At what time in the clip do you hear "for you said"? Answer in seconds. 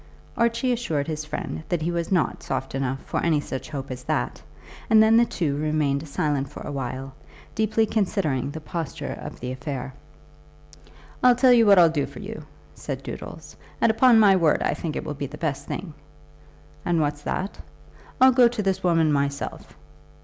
12.07-13.03